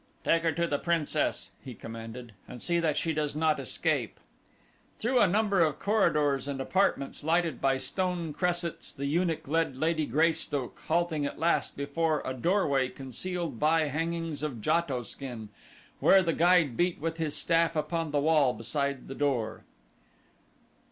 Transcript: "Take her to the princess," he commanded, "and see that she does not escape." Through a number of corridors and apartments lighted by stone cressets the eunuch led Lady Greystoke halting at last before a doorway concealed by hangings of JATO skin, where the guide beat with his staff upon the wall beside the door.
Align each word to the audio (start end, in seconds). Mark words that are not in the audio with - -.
"Take 0.23 0.41
her 0.41 0.51
to 0.53 0.65
the 0.65 0.79
princess," 0.79 1.51
he 1.63 1.75
commanded, 1.75 2.33
"and 2.47 2.59
see 2.59 2.79
that 2.79 2.97
she 2.97 3.13
does 3.13 3.35
not 3.35 3.59
escape." 3.59 4.19
Through 4.97 5.19
a 5.21 5.27
number 5.27 5.61
of 5.61 5.77
corridors 5.77 6.47
and 6.47 6.59
apartments 6.59 7.23
lighted 7.23 7.61
by 7.61 7.77
stone 7.77 8.33
cressets 8.33 8.91
the 8.93 9.05
eunuch 9.05 9.47
led 9.47 9.77
Lady 9.77 10.07
Greystoke 10.07 10.79
halting 10.87 11.27
at 11.27 11.37
last 11.37 11.77
before 11.77 12.23
a 12.25 12.33
doorway 12.33 12.89
concealed 12.89 13.59
by 13.59 13.89
hangings 13.89 14.41
of 14.41 14.59
JATO 14.59 15.03
skin, 15.03 15.49
where 15.99 16.23
the 16.23 16.33
guide 16.33 16.75
beat 16.75 16.99
with 16.99 17.17
his 17.17 17.37
staff 17.37 17.75
upon 17.75 18.09
the 18.09 18.19
wall 18.21 18.53
beside 18.53 19.07
the 19.07 19.13
door. 19.13 19.65